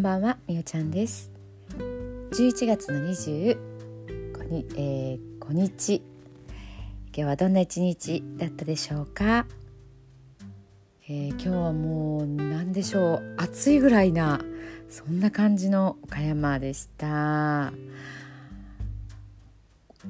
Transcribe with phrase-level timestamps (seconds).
[0.00, 1.30] んばんはみおちゃんです。
[2.30, 3.58] 11月の25
[4.48, 6.04] 日,、えー、5日今
[7.12, 9.44] 日はどんな一日だったでしょうか、
[11.06, 13.34] えー、今日はもう何でしょう？
[13.36, 14.40] 暑いぐらいな
[14.88, 17.74] そんな感じの岡山でした。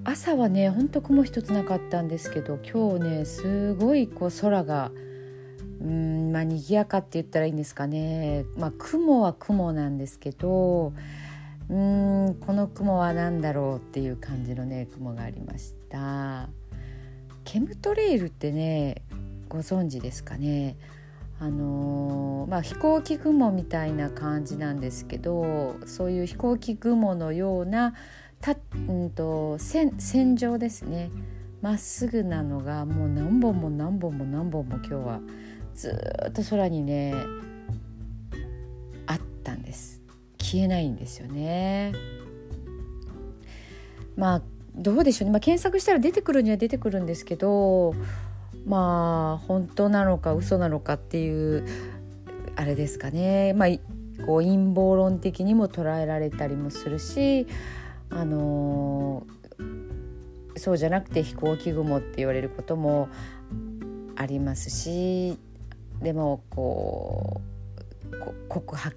[0.04, 4.92] 朝はねほんと雲一つなかったんですけど今日ねすごいこう空が
[5.80, 8.45] うんまあ賑やかって言ったらいいんですかね。
[8.57, 10.93] まあ雲は雲なんですけど
[11.69, 16.48] うんこの雲は何だろうっていう感じのね雲がありました。
[17.45, 19.03] ケムトレイルってね
[19.48, 20.77] ご存知ですかね。
[21.43, 27.95] あのー、まあ、飛行機雲みたいな感じなんですけどそういう飛行機雲のような
[28.42, 31.11] た、うんと、線線状ですね。
[31.62, 35.20] まっすぐなのがもう何本も何本も何本も今日は
[35.74, 37.14] ずっと空にね
[39.06, 40.00] あったんです。
[40.38, 41.92] 消えないんですよね。
[44.16, 44.42] まあ
[44.74, 47.94] どうでしょうね、まあ、検索したら出てくるには出てくるんですけど
[48.66, 51.66] まあ本当なのか嘘なのかっていう
[52.56, 53.52] あれですかね。
[53.54, 53.68] まあ
[54.26, 57.46] こう陰謀論的にも捉えられたりもするし
[58.10, 59.26] あの、
[60.56, 63.08] そうじゃなくて飛行機雲って言われることも
[64.16, 65.38] ありますし
[66.03, 67.41] でもこ
[68.11, 68.97] う告発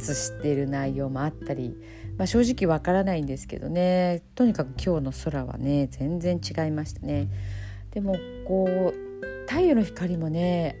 [0.00, 1.76] してる内容もあったり、
[2.18, 7.28] まあ、正直わからないんですけどねとにかく今日の空はね全然違いましたね。
[7.90, 10.76] でもこう太陽の光もね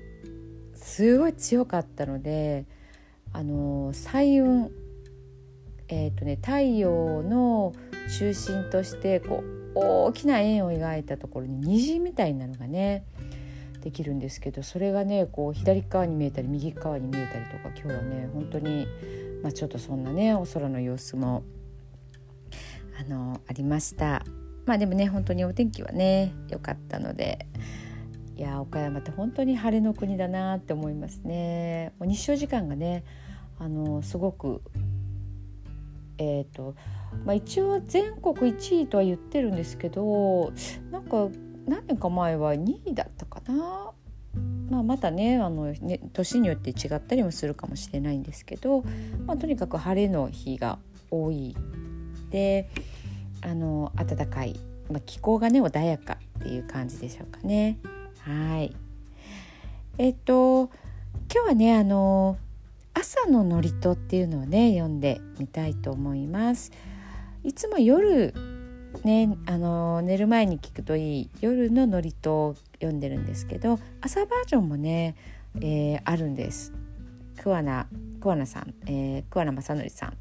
[0.74, 2.66] すごい強かったので
[3.32, 4.70] あの彩雲
[5.88, 7.74] えーとね、太陽の
[8.18, 13.04] 中心としてこう大きな円を描いたところに虹みたいなのがね
[13.84, 18.86] できるんですけどそれがねこう左側に見えたり右側に見えたりとか今日はね本当に、
[19.42, 21.42] まあ、ちょっとそんなねお空の様子も
[22.98, 24.24] あのありました。
[24.64, 27.46] まあでもね本当にお天気はね良かったので
[28.36, 31.92] いや岡山って本当に晴れの国だなって思いますね。
[31.98, 33.04] もう日照時間がね
[33.58, 34.62] あのすごく
[36.16, 36.74] えーと
[37.24, 40.52] まあ、一応全国1位とは言ってるんですけど
[40.90, 41.28] なんか
[41.66, 43.92] 何年か前は2位だったかな、
[44.70, 48.82] まあ、またねあのね年によって違ったりもするかもしれないんですけど、
[49.26, 50.78] まあ、とにかく晴れの日が
[51.10, 51.56] 多い
[52.30, 52.68] で
[53.42, 54.58] あの暖かい、
[54.90, 57.78] まあ、気候がね穏やかっていう感じでしょうかね。
[58.20, 58.74] はい
[59.98, 60.70] えっ、と
[61.32, 62.36] 今日はねあの
[62.94, 66.72] 朝の祝詞っていうのをね読んでみたいと思います。
[67.42, 68.32] いつも夜
[69.02, 75.16] ねあの寝る前に聞くといい夜の祝詞を読んでるんですけど朝バージョンもね、
[75.56, 76.72] えー、あるんです。
[77.36, 77.86] 桑名
[78.20, 80.16] 桑名さん、えー、桑名正則さん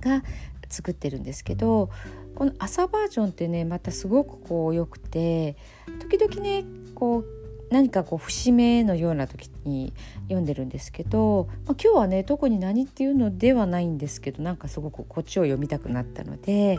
[0.00, 0.22] が
[0.68, 1.90] 作ってるんですけど
[2.34, 5.56] この朝バージョンってねまたすごくこう良くて
[6.00, 6.64] 時々ね
[6.94, 7.26] こう
[7.70, 9.92] 何かこう節目のような時に
[10.24, 16.78] 読んでるんですけど、まあ、今日はね特に何っていうのではないんですけどなんかすごくこっちを読みたくなったので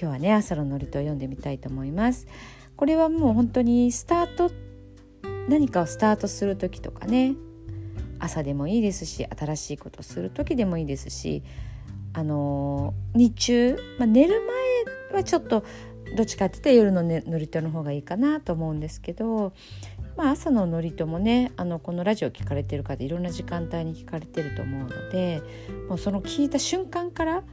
[0.00, 2.26] 今日はね朝の祝詞を読んでみたいと思います。
[2.76, 4.52] これはもう本当にスタート
[5.48, 7.34] 何かをスタートする時とかね
[8.20, 11.42] 朝でもいいですし新しいことする時でもいいですし
[12.12, 14.40] あの日中、まあ、寝る
[15.10, 15.64] 前はちょっと
[16.16, 19.52] どっちかって言って夜の、ね、祝詞の方がいいかなと思うんですけど
[20.16, 25.42] まあ、朝の祝詞もねあのこのラジオ聞かれてる方いろんな時間帯に聞かれてると思うので
[25.88, 27.44] もうその聞いた瞬間から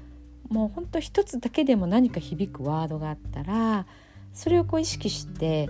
[0.50, 3.86] もうほんと一つだけでも何か響くワードがあったら
[4.34, 5.70] それをこう意識して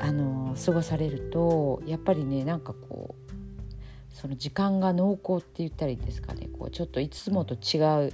[0.00, 3.30] あの過ごされるとやっぱりねなんかこう
[4.14, 6.48] その時間が濃厚って言ったらいいですかね。
[6.58, 8.12] こうちょっといつもと違う、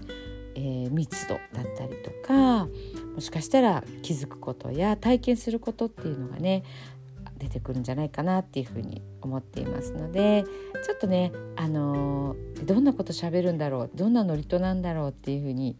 [0.55, 2.69] えー、密度だったりとか
[3.15, 6.65] もしかしたら気づくことや体験することっていうのがね
[7.39, 10.45] 出てくるんじゃないかなっていうふうに思っていますので
[10.85, 15.77] ちょっとねあのどんなこと喋るんだろうどんなノリとなんだろうっていうふうに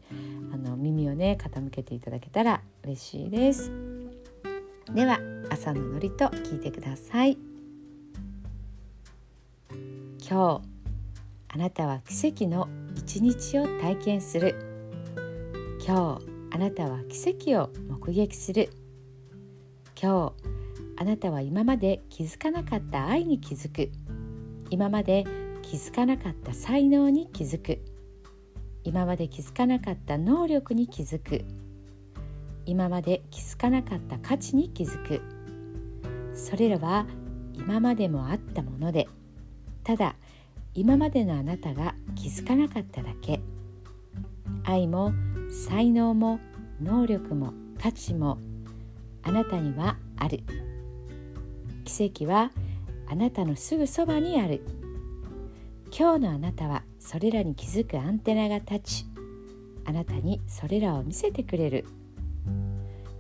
[0.53, 3.73] あの耳をね傾けていただけたら嬉しいです。
[4.93, 5.19] では
[5.51, 7.39] 朝のノリと聞いてください。
[10.29, 10.77] 今日
[11.49, 14.55] あなたは奇跡の一日を体験する
[15.87, 18.71] 今日あなたは奇跡を目撃する
[20.01, 20.56] 今日
[20.99, 23.91] あなたは今まで気づかなかった愛に気づく。
[24.71, 25.25] 今まで
[25.63, 27.81] 気づかなかった才能に気づく。
[28.83, 31.45] 今まで気づかなかった能力に気づく。
[32.65, 35.21] 今まで気づかなかった価値に気づく。
[36.35, 37.07] それらは
[37.55, 39.07] 今までもあったもので。
[39.85, 40.17] ただ
[40.75, 43.41] 今までのあなたが気づかなかっただけ。
[44.65, 45.13] 愛も
[45.51, 46.41] 才能も
[46.83, 48.39] 能力も価値も
[49.23, 50.41] あなたにはある。
[51.87, 52.51] 奇跡は
[53.07, 54.61] あなたのすぐそばにある。
[55.97, 59.07] 今日のあなたはそれらに気づくアンテナが立ち
[59.85, 61.87] あなたにそれらを見せてくれる。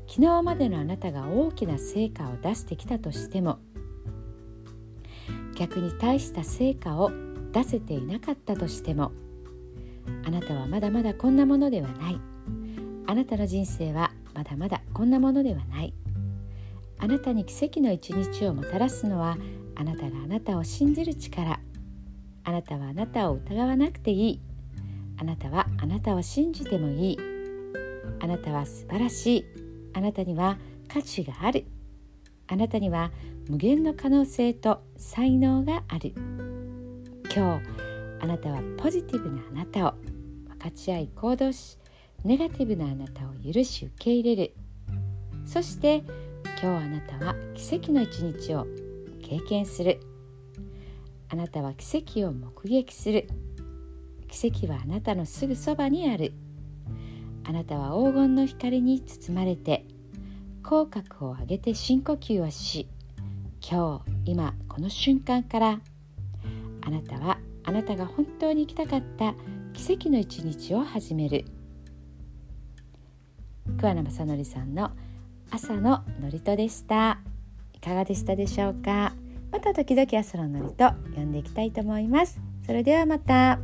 [0.08, 3.58] 昨日までのあなたが大きな成果を出してきたとしても
[5.56, 7.10] 逆に大した成果を
[7.52, 9.12] 出せていなかったとしても
[10.24, 12.20] あなたはまだまだこんなものではない。
[13.06, 15.94] あなたの人生はまだまだこんなものではない。
[16.98, 19.36] あなたに奇跡の一日をもたらすのは
[19.74, 21.60] あなたがあなたを信じる力。
[22.44, 24.40] あなたはあなたを疑わなくていい。
[25.18, 27.18] あなたはあなたを信じてもいい。
[28.20, 29.44] あなたは素晴らしい。
[29.92, 30.58] あなたには
[30.88, 31.66] 価値がある。
[32.48, 33.10] あなたには
[33.48, 36.14] 無限の可能性と才能がある。
[37.34, 37.66] 今日
[38.20, 39.94] あなたはポジティブなあなたを
[40.48, 41.78] 分かち合い行動し
[42.24, 44.54] ネガティブなあなたを許し受け入れる。
[45.44, 46.02] そして
[46.58, 48.66] 今日あなたは奇跡の一日を
[49.22, 50.00] 経験する。
[51.28, 53.28] あなたは奇跡を目撃する。
[54.28, 56.32] 奇跡はあなたのすぐそばにある。
[57.44, 59.84] あなたは黄金の光に包まれて
[60.62, 62.88] 口角を上げて深呼吸をし
[63.60, 65.80] 今日今この瞬間から。
[66.80, 69.34] あなたはあなたが本当に行きたかった
[69.74, 71.44] 奇跡の一日を始める。
[73.78, 74.92] 桑名正則さんの
[75.56, 77.18] 朝の祝詞でした。
[77.72, 79.14] いかがでしたでしょうか？
[79.50, 82.38] また時々朝ののりと呼んでいきたいと思います。
[82.66, 83.58] それではまた。